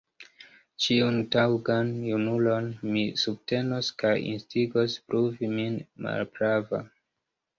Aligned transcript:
Ĉiun 0.85 1.17
taŭgan 1.35 1.91
junulon 2.05 2.69
mi 2.95 3.03
subtenos 3.23 3.91
kaj 4.03 4.15
instigos 4.31 4.97
pruvi 5.11 5.51
min 5.59 5.79
malprava. 6.07 6.81